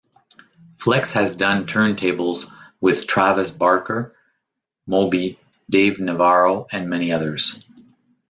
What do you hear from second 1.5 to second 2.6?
turntables